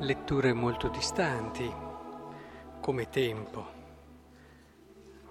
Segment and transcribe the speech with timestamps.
[0.00, 1.70] letture molto distanti
[2.80, 3.78] come tempo.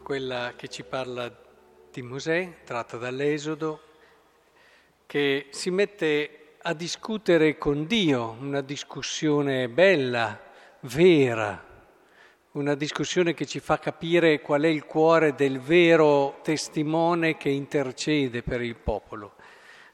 [0.03, 1.35] Quella che ci parla
[1.91, 3.81] di Mosè, tratta dall'Esodo,
[5.07, 10.39] che si mette a discutere con Dio, una discussione bella,
[10.81, 11.65] vera,
[12.51, 18.43] una discussione che ci fa capire qual è il cuore del vero testimone che intercede
[18.43, 19.33] per il popolo.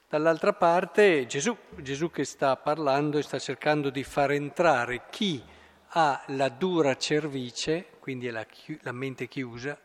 [0.07, 5.43] Dall'altra parte Gesù, Gesù che sta parlando e sta cercando di far entrare chi
[5.89, 8.45] ha la dura cervice, quindi la,
[8.81, 9.77] la mente chiusa,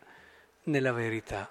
[0.65, 1.51] nella verità.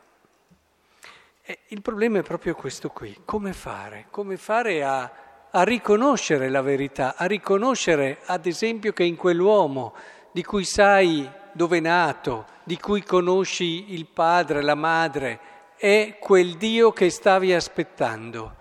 [1.42, 4.06] E il problema è proprio questo qui, come fare?
[4.12, 5.12] Come fare a,
[5.50, 9.96] a riconoscere la verità, a riconoscere ad esempio che in quell'uomo
[10.32, 15.40] di cui sai dove è nato, di cui conosci il padre, la madre,
[15.76, 18.58] è quel Dio che stavi aspettando.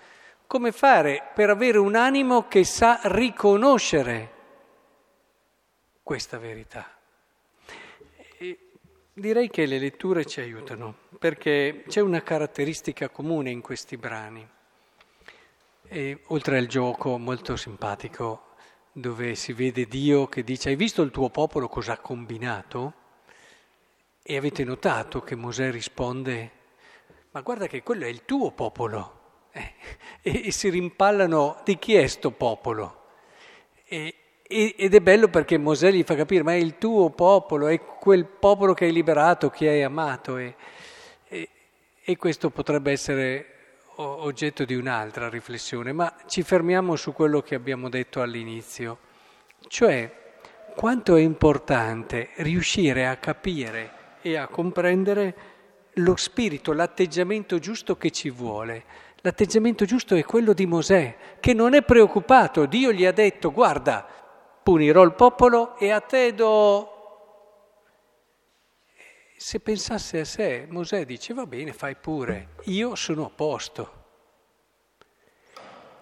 [0.49, 4.33] Come fare per avere un animo che sa riconoscere
[6.03, 6.91] questa verità?
[8.39, 8.71] E
[9.13, 14.49] direi che le letture ci aiutano, perché c'è una caratteristica comune in questi brani.
[15.87, 18.55] E, oltre al gioco molto simpatico,
[18.91, 22.95] dove si vede Dio che dice hai visto il tuo popolo cosa ha combinato?
[24.23, 26.53] E avete notato che Mosè risponde
[27.33, 29.18] ma guarda che quello è il tuo popolo.
[29.59, 29.73] Eh,
[30.23, 33.03] e, e, si rimpallano di chi è sto popolo.
[33.87, 37.67] E, e, ed è bello perché Mosè gli fa capire, ma è il tuo popolo,
[37.67, 40.37] è quel popolo che hai liberato, che hai amato.
[40.37, 40.55] E,
[42.09, 43.47] e questo potrebbe essere
[43.97, 48.99] oggetto di un'altra riflessione, ma ci fermiamo su quello che abbiamo detto all'inizio,
[49.67, 50.11] cioè
[50.75, 55.35] quanto è importante riuscire a capire e a comprendere
[55.95, 58.85] lo spirito, l'atteggiamento giusto che ci vuole
[59.23, 62.67] L'atteggiamento giusto è quello di Mosè, che non è preoccupato.
[62.67, 64.07] Dio gli ha detto, guarda,
[64.63, 66.93] punirò il popolo e a te do...
[69.37, 74.05] Se pensasse a sé, Mosè dice, va bene, fai pure, io sono a posto.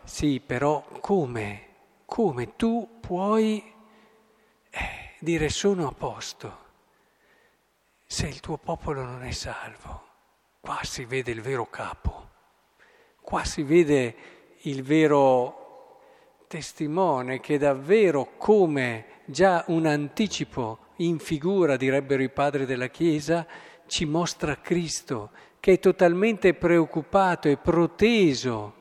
[0.04, 1.64] Sì, però come?
[2.06, 3.74] Come tu puoi
[4.70, 6.64] eh, dire sono a posto
[8.06, 10.04] se il tuo popolo non è salvo?
[10.60, 12.15] Qua si vede il vero capo.
[13.26, 14.14] Qua si vede
[14.60, 15.98] il vero
[16.46, 23.44] testimone che davvero come già un anticipo in figura, direbbero i padri della Chiesa,
[23.88, 28.74] ci mostra Cristo, che è totalmente preoccupato e proteso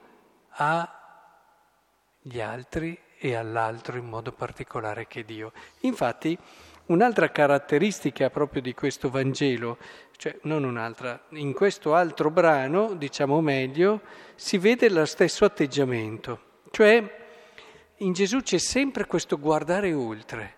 [0.50, 5.54] agli altri e all'altro in modo particolare che Dio.
[5.80, 6.38] Infatti,
[6.88, 9.78] un'altra caratteristica proprio di questo Vangelo
[10.18, 14.02] cioè non un'altra, in questo altro brano, diciamo meglio,
[14.36, 16.40] si vede lo stesso atteggiamento,
[16.72, 17.24] cioè
[17.98, 20.56] in Gesù c'è sempre questo guardare oltre.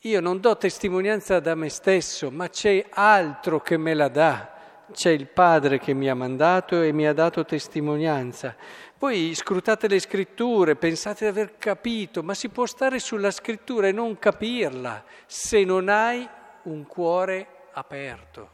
[0.00, 4.54] Io non do testimonianza da me stesso, ma c'è altro che me la dà.
[4.92, 8.54] C'è il Padre che mi ha mandato e mi ha dato testimonianza.
[8.98, 13.92] Voi scrutate le scritture, pensate di aver capito, ma si può stare sulla scrittura e
[13.92, 16.26] non capirla se non hai
[16.62, 18.50] un cuore aperto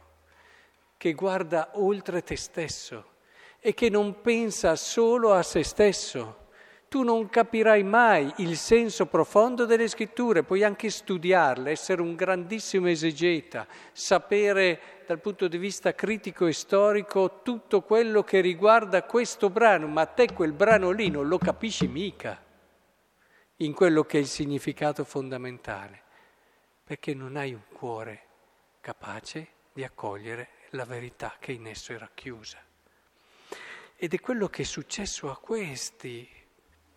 [0.97, 3.11] che guarda oltre te stesso
[3.59, 6.42] e che non pensa solo a se stesso.
[6.93, 12.87] Tu non capirai mai il senso profondo delle scritture, puoi anche studiarle, essere un grandissimo
[12.87, 19.87] esegeta, sapere dal punto di vista critico e storico tutto quello che riguarda questo brano,
[19.87, 22.39] ma te quel brano lì non lo capisci mica
[23.55, 25.99] in quello che è il significato fondamentale,
[26.83, 28.21] perché non hai un cuore
[28.81, 32.59] capace di accogliere la verità che in esso è racchiusa.
[33.95, 36.41] Ed è quello che è successo a questi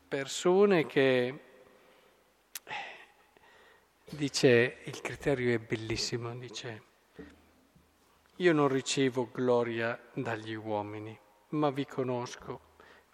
[0.06, 2.74] persone che, eh,
[4.10, 6.82] dice, il criterio è bellissimo, dice,
[8.36, 11.18] io non ricevo gloria dagli uomini,
[11.50, 12.60] ma vi conosco,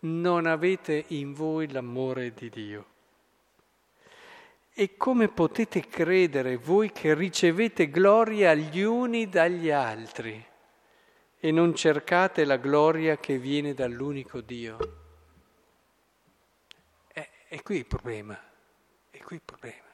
[0.00, 2.86] non avete in voi l'amore di Dio.
[4.74, 10.50] E come potete credere voi che ricevete gloria gli uni dagli altri?
[11.44, 15.01] e non cercate la gloria che viene dall'unico Dio.
[17.52, 18.34] È qui il problema,
[19.10, 19.90] è qui il problema.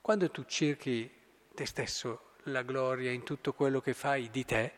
[0.00, 1.10] Quando tu cerchi
[1.52, 4.72] te stesso la gloria in tutto quello che fai di te,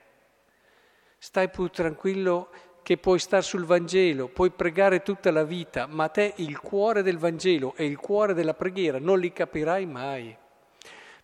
[1.19, 2.49] stai pur tranquillo
[2.83, 7.19] che puoi stare sul Vangelo, puoi pregare tutta la vita, ma te il cuore del
[7.19, 10.35] Vangelo e il cuore della preghiera non li capirai mai.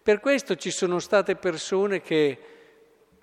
[0.02, 2.38] Per questo ci sono state persone che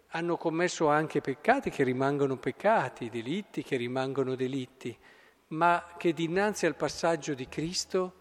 [0.07, 4.97] hanno commesso anche peccati che rimangono peccati, delitti che rimangono delitti,
[5.49, 8.13] ma che dinanzi al passaggio di Cristo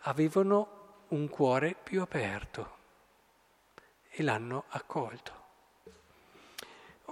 [0.00, 2.74] avevano un cuore più aperto
[4.10, 5.44] e l'hanno accolto.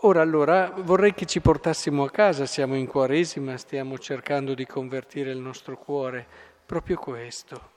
[0.06, 5.30] Ora allora vorrei che ci portassimo a casa, siamo in Quaresima, stiamo cercando di convertire
[5.30, 6.26] il nostro cuore,
[6.66, 7.72] proprio questo.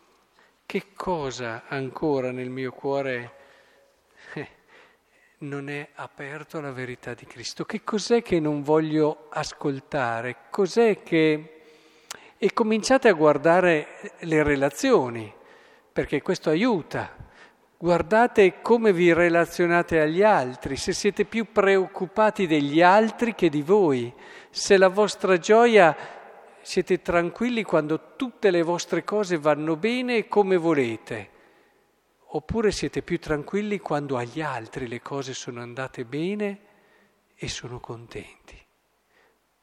[0.66, 3.37] Che cosa ancora nel mio cuore eh,
[5.40, 7.66] non è aperto alla verità di Cristo?
[7.66, 10.38] Che cos'è che non voglio ascoltare?
[10.50, 11.52] Cos'è che...
[12.40, 13.88] E cominciate a guardare
[14.20, 15.32] le relazioni,
[15.92, 17.16] perché questo aiuta.
[17.80, 24.14] Guardate come vi relazionate agli altri, se siete più preoccupati degli altri che di voi,
[24.50, 25.96] se la vostra gioia
[26.62, 31.30] siete tranquilli quando tutte le vostre cose vanno bene e come volete,
[32.32, 36.60] oppure siete più tranquilli quando agli altri le cose sono andate bene
[37.36, 38.60] e sono contenti.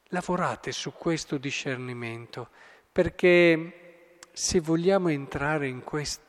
[0.09, 2.49] Lavorate su questo discernimento
[2.91, 6.23] perché se vogliamo entrare in questa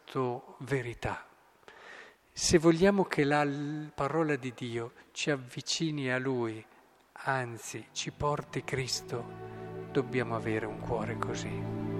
[0.59, 1.25] verità,
[2.31, 3.47] se vogliamo che la
[3.93, 6.63] parola di Dio ci avvicini a Lui,
[7.23, 9.23] anzi ci porti Cristo,
[9.91, 11.94] dobbiamo avere un cuore così.